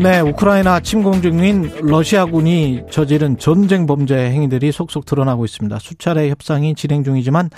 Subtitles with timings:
[0.00, 5.76] 네, 우크라이나 침공 중인 러시아군이 저지른 전쟁 범죄 행위들이 속속 드러나고 있습니다.
[5.80, 7.50] 수차례 협상이 진행 중이지만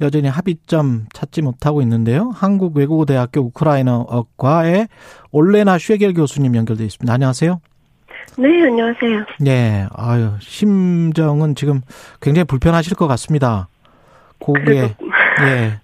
[0.00, 2.30] 여전히 합의점 찾지 못하고 있는데요.
[2.34, 4.88] 한국외국어대학교 우크라이나과의
[5.32, 7.12] 올레나 쉐겔 교수님 연결돼 있습니다.
[7.12, 7.60] 안녕하세요.
[8.38, 9.24] 네, 안녕하세요.
[9.40, 11.82] 네, 아유, 심정은 지금
[12.22, 13.68] 굉장히 불편하실 것 같습니다.
[14.38, 14.94] 고개,
[15.42, 15.80] 예.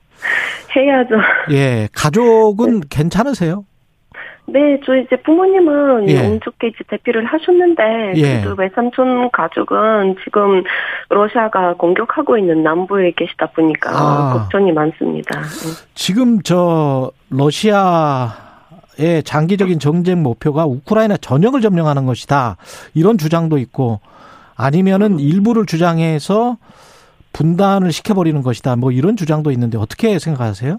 [0.74, 1.14] 해야죠.
[1.50, 2.86] 예, 가족은 네.
[2.88, 3.64] 괜찮으세요?
[4.50, 6.26] 네, 저희 이제 부모님은 예.
[6.26, 8.40] 운 좋게 이제 대피를 하셨는데 예.
[8.42, 10.62] 그 외삼촌 가족은 지금
[11.10, 14.32] 러시아가 공격하고 있는 남부에 계시다 보니까 아.
[14.32, 15.42] 걱정이 많습니다.
[15.94, 22.56] 지금 저 러시아의 장기적인 정쟁 목표가 우크라이나 전역을 점령하는 것이다
[22.94, 24.00] 이런 주장도 있고
[24.56, 25.20] 아니면은 음.
[25.20, 26.56] 일부를 주장해서
[27.34, 30.78] 분단을 시켜버리는 것이다 뭐 이런 주장도 있는데 어떻게 생각하세요?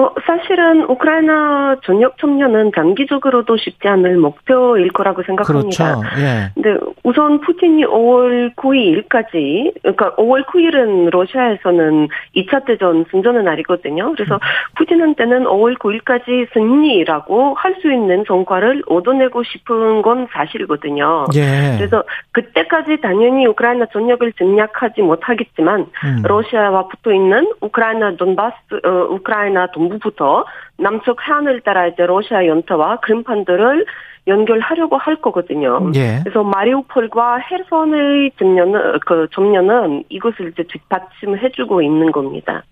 [0.00, 6.00] 뭐 사실은 우크라이나 전역 청년은 단기적으로도 쉽지 않을 목표일 거라고 생각합니다.
[6.00, 6.22] 그렇죠.
[6.24, 6.50] 예.
[6.54, 14.12] 근데 우선 푸틴이 5월 9일까지 그러니까 5월 9일은 러시아에서는 2차 대전 승전의 날이거든요.
[14.14, 14.38] 그래서 음.
[14.76, 21.26] 푸틴한테는 5월 9일까지 승리라고 할 수 있는 성과를 얻어내고 싶은 건 사실이거든요.
[21.34, 21.76] 예.
[21.76, 26.22] 그래서 그때까지 당연히 우크라이나 전역을 점략하지 못하겠지만 음.
[26.24, 30.44] 러시아와 붙어 있는 우크라이나 돈바스 어, 우크라이나 동 동부부터
[30.78, 33.86] 남쪽 해안을 따라 이제 러시아 연타와 크림판들을
[34.26, 35.90] 연결하려고 할 거거든요.
[35.94, 36.20] 예.
[36.22, 42.62] 그래서 마리우폴과 헤르선의 점령은 그 점령은 이것을 이제 뒷받침해주고 있는 겁니다.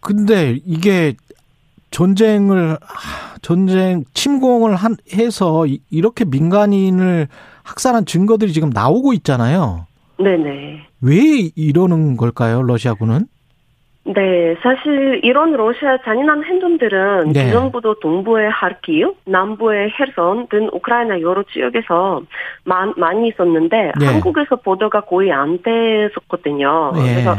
[0.00, 1.14] 근데 이게
[1.90, 2.78] 전쟁을
[3.42, 7.28] 전쟁 침공을 한 해서 이렇게 민간인을
[7.62, 9.86] 학살한 증거들이 지금 나오고 있잖아요.
[10.18, 10.86] 네네.
[11.02, 13.26] 왜 이러는 걸까요, 러시아군은?
[14.06, 17.48] 네, 사실 이런 러시아 잔인한 행동들은 네.
[17.48, 22.20] 이전부터 동부의 하르키우, 남부의 헤르선 등 우크라이나 여러 지역에서
[22.64, 24.06] 많, 많이 있었는데 네.
[24.06, 26.92] 한국에서 보도가 거의 안 됐었거든요.
[26.94, 27.14] 네.
[27.14, 27.34] 그래서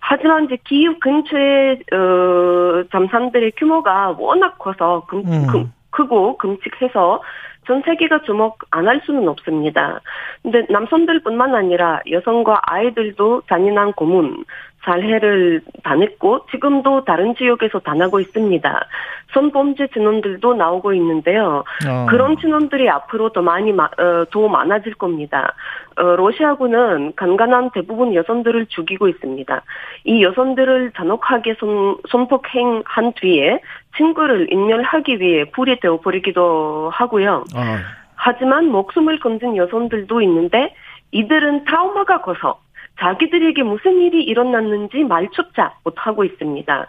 [0.00, 5.46] 하지만 이제 기후 근처의 어, 잠산들의 규모가 워낙 커서 금, 음.
[5.46, 7.22] 금, 크고 금칙해서
[7.70, 10.00] 전 세계가 주목 안 할 수는 없습니다.
[10.42, 14.44] 근데 남성들뿐만 아니라 여성과 아이들도 잔인한 고문,
[14.84, 18.86] 살해를 당했고 지금도 다른 지역에서 당하고 있습니다.
[19.32, 21.62] 성범죄 진원들도 나오고 있는데요.
[21.88, 22.06] 어.
[22.08, 25.54] 그런 진원들이 앞으로 더 많이 어, 더 많아질 겁니다.
[25.96, 29.62] 어, 러시아군은 간간한 대부분 여성들을 죽이고 있습니다.
[30.04, 33.60] 이 여성들을 잔혹하게 손, 손폭행한 뒤에
[33.96, 37.44] 친구를 인멸하기 위해 불이 되어 버리기도 하고요.
[37.60, 38.00] 어.
[38.16, 40.74] 하지만 목숨을 건진 여성들도 있는데
[41.12, 42.60] 이들은 트라우마가 커서
[42.98, 46.86] 자기들에게 무슨 일이 일어났는지 말조차 못하고 있습니다.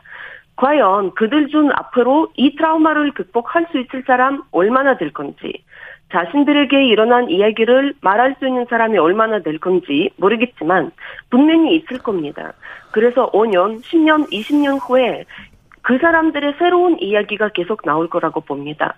[0.58, 5.64] 과연 그들 중 앞으로 이 트라우마를 극복할 수 있을 사람 얼마나 될 건지,
[6.12, 10.92] 자신들에게 일어난 이야기를 말할 수 있는 사람이 얼마나 될 건지 모르겠지만
[11.30, 12.54] 분명히 있을 겁니다.
[12.92, 15.26] 그래서 5년, 10년, 20년 후에
[15.82, 18.96] 그 사람들의 새로운 이야기가 계속 나올 거라고 봅니다.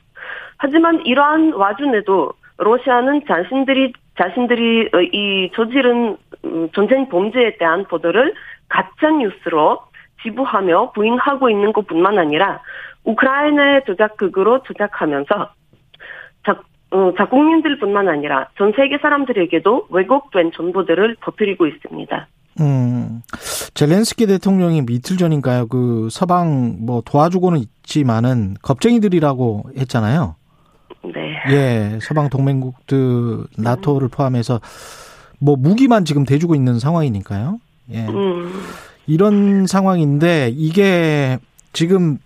[0.58, 8.34] 하지만 이러한 와중에도 러시아는 자신들이 자신들이 어, 이 저지른 음, 전쟁 범죄에 대한 보도를
[8.70, 9.80] 가짜 뉴스로
[10.22, 12.62] 지부하며 부인하고 있는 것뿐만 아니라
[13.04, 15.54] 우크라이나의 조작극으로 조작하면서
[16.46, 16.62] 자,
[16.92, 22.28] 어, 자국민들뿐만 아니라 전 세계 사람들에게도 왜곡된 정보들을 퍼뜨리고 있습니다.
[22.59, 23.22] 음,
[23.74, 25.68] 젤렌스키 대통령이 이틀 전인가요?
[25.68, 30.36] 그 서방 뭐 도와주고는 있지만은 겁쟁이들이라고 했잖아요.
[31.03, 31.53] 네.
[31.53, 34.62] 예, 서방 동맹국들 나토를 포함해서
[35.40, 37.59] 뭐 무기만 지금 대주고 있는 상황이니까요.
[37.92, 38.08] 예.
[38.08, 38.63] 음.
[39.08, 41.38] 이런 상황인데 이게
[41.74, 42.19] 지금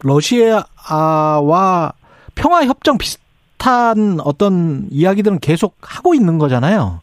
[0.00, 1.92] 러시아와
[2.34, 7.00] 평화 협정 비슷한 어떤 이야기들은 계속 하고 있는 거잖아요.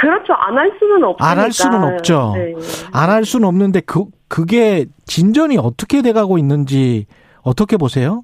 [0.00, 0.32] 그렇죠.
[0.34, 1.30] 안 할 수는 없으니까.
[1.30, 2.32] 안 할 수는 없죠.
[2.36, 2.52] 네.
[2.92, 7.06] 안할 수는 없는데 그 그게 진전이 어떻게 돼가고 있는지
[7.42, 8.22] 어떻게 보세요?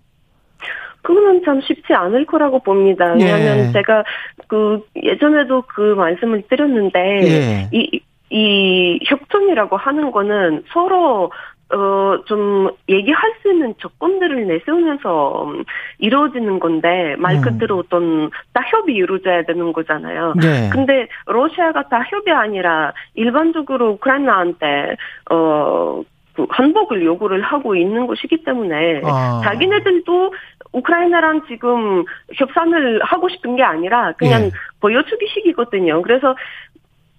[1.02, 3.12] 그거는 참 쉽지 않을 거라고 봅니다.
[3.12, 3.72] 왜냐하면 예.
[3.72, 4.04] 제가
[4.46, 7.68] 그 예전에도 그 말씀을 드렸는데 예.
[7.72, 11.32] 이, 이 협정이라고 하는 거는 서로
[11.74, 15.52] 어, 좀, 얘기할 수 있는 조건들을 내세우면서
[15.98, 17.40] 이루어지는 건데, 말 음.
[17.40, 20.34] 그대로 어떤 타협이 이루어져야 되는 거잖아요.
[20.40, 20.68] 네.
[20.70, 24.96] 근데 러시아가 타협이 아니라 일반적으로 우크라이나한테,
[25.30, 26.02] 어,
[26.34, 29.40] 그 한복을 요구를 하고 있는 것이기 때문에, 아.
[29.44, 30.34] 자기네들도
[30.72, 32.04] 우크라이나랑 지금
[32.34, 34.50] 협상을 하고 싶은 게 아니라 그냥 예.
[34.80, 36.02] 보여주기식이거든요.
[36.02, 36.34] 그래서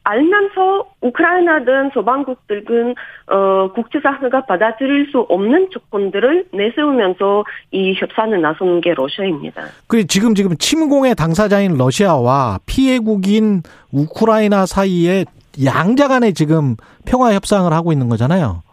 [0.03, 2.95] 알면서 우크라이나든 소방국들은
[3.27, 9.63] 어, 국제사회가 받아들일 수 없는 조건들을 내세우면서 이 협상을 나서는 게 러시아입니다.
[9.87, 13.61] 그 지금 지금 침공의 당사자인 러시아와 피해국인
[13.91, 15.25] 우크라이나 사이에
[15.63, 18.63] 양자 간에 지금 평화 협상을 하고 있는 거잖아요.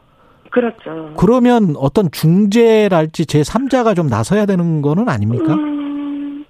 [0.51, 1.15] 그렇죠.
[1.17, 5.55] 그러면 어떤 중재랄지 제 3자가 좀 나서야 되는 거는 아닙니까?
[5.55, 6.45] 음,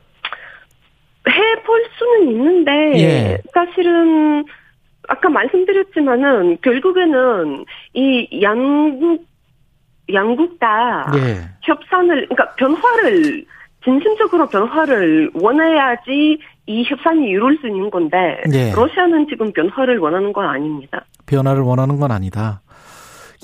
[1.28, 3.38] 해볼 수는 있는데 예.
[3.52, 4.44] 사실은
[5.08, 7.64] 아까 말씀드렸지만은 결국에는
[7.94, 9.24] 이 양국
[10.12, 11.48] 양국 다 예.
[11.62, 13.44] 협상을 그러니까 변화를
[13.84, 18.72] 진심적으로 변화를 원해야지 이 협상이 이룰 수 있는 건데 예.
[18.74, 21.04] 러시아는 지금 변화를 원하는 건 아닙니다.
[21.26, 22.60] 변화를 원하는 건 아니다.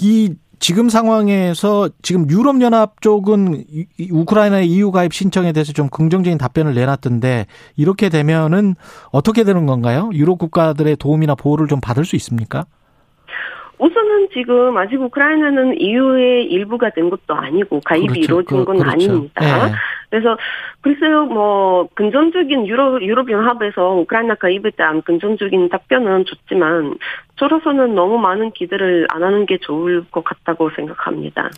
[0.01, 3.65] 이 지금 상황에서 지금 유럽연합 쪽은
[4.11, 8.75] 우크라이나의 EU 가입 신청에 대해서 좀 긍정적인 답변을 내놨던데 이렇게 되면은
[9.11, 10.11] 어떻게 되는 건가요?
[10.15, 12.67] 유럽 국가들의 도움이나 보호를 좀 받을 수 있습니까?
[13.79, 18.23] 우선은 지금 아직 우크라이나는 EU의 일부가 된 것도 아니고 가입이 그렇죠.
[18.23, 18.91] 이루어진 건 그, 그렇죠.
[18.91, 19.67] 아닙니다.
[19.67, 19.73] 네.
[20.09, 20.37] 그래서
[20.81, 26.97] 글쎄요, 뭐 근전적인 유럽 유럽 연합에서 우크라이나 가입에 대한 근전적인 답변은 좋지만
[27.37, 31.51] 저로서는 너무 많은 기대를 안 하는 게 좋을 것 같다고 생각합니다.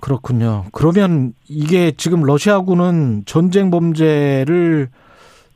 [0.00, 0.64] 그렇군요.
[0.72, 4.88] 그러면 이게 지금 러시아군은 전쟁 범죄를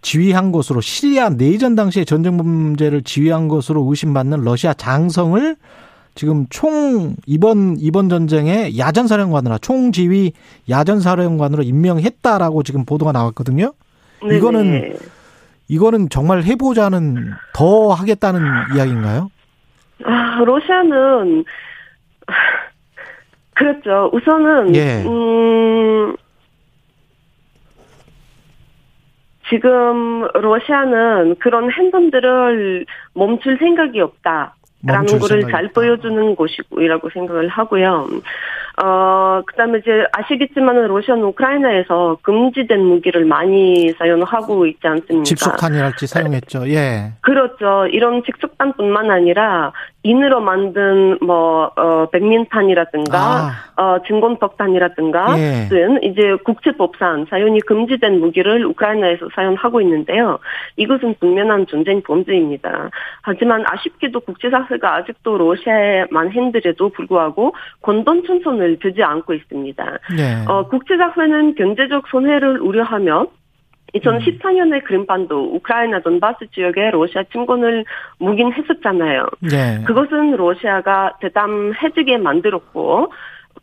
[0.05, 5.57] 지휘한 것으로 시리아 내전 당시에 전쟁 범죄를 지휘한 것으로 의심받는 러시아 장성을
[6.15, 10.33] 지금 총 이번 이번 전쟁에 야전 사령관으로 총지휘
[10.69, 13.73] 야전 사령관으로 임명했다라고 지금 보도가 나왔거든요.
[14.21, 14.37] 네네.
[14.37, 14.97] 이거는
[15.69, 18.43] 이거는 정말 해보자는 더 하겠다는
[18.77, 19.31] 이야기인가요?
[20.05, 21.45] 아 러시아는
[23.55, 24.11] 그렇죠.
[24.13, 25.03] 우선은 예.
[25.07, 26.15] 음
[29.55, 32.85] 지금 러시아는 그런 행동들을
[33.15, 34.57] 멈출 생각이 없다.
[34.87, 38.07] 라는 거를 잘 보여주는 곳이라고 생각을 하고요.
[38.83, 45.25] 어, 그 다음에 이제 아시겠지만 러시아는 우크라이나에서 금지된 무기를 많이 사용하고 있지 않습니까?
[45.25, 46.69] 집속탄이랄지 사용했죠.
[46.71, 47.13] 예.
[47.21, 47.87] 그렇죠.
[47.87, 49.73] 이런 직속탄 뿐만 아니라
[50.03, 53.83] 인으로 만든 뭐, 어, 백민탄이라든가, 아.
[53.83, 55.69] 어, 증권폭탄이라든가, 예.
[55.69, 60.39] 등 이제 국제법상 사용이 금지된 무기를 우크라이나에서 사용하고 있는데요.
[60.77, 62.91] 이것은 분명한 전쟁 범죄입니다.
[63.23, 69.99] 하지만 아쉽게도 국제사회가 아직도 러시아에만 핸들에도 불구하고 권돈 천선을 두지 않고 있습니다.
[70.19, 70.45] 예.
[70.47, 73.27] 어, 국제사회는 경제적 손해를 우려하며
[73.95, 77.85] 2014년에 크림반도 우크라이나 돈바스 지역에 러시아 침공을
[78.19, 79.27] 묵인했었잖아요.
[79.41, 79.85] 네.
[79.87, 83.13] 그것은 러시아가 대담해지게 만들었고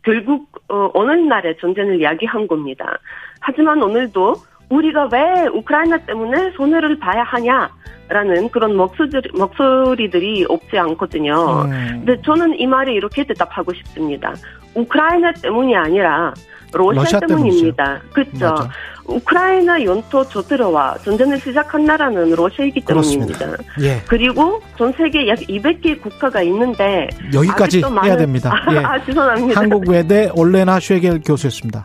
[0.02, 2.98] 결국 어, 오늘날의 전쟁을 이야기한 겁니다.
[3.40, 4.34] 하지만 오늘도
[4.72, 11.64] 우리가 왜 우크라이나 때문에 손해를 봐야 하냐라는 그런 목소리, 목소리들이 없지 않거든요.
[11.64, 12.02] 음.
[12.04, 14.32] 근데 저는 이 말에 이렇게 대답하고 싶습니다.
[14.74, 16.32] 우크라이나 때문이 아니라
[16.72, 18.00] 러시아, 러시아 때문입니다.
[18.14, 18.54] 그렇죠.
[19.04, 23.46] 우크라이나 연토 저들어와 전쟁을 시작한 나라는 러시아이기 때문입니다.
[23.80, 24.00] 예.
[24.06, 28.54] 그리고 전 세계 약 200개 국가가 있는데 여기까지 해야 됩니다.
[28.72, 28.78] 예.
[28.78, 29.60] 아, 죄송합니다.
[29.60, 31.84] 한국 외대 올레나 쉐겔 교수였습니다.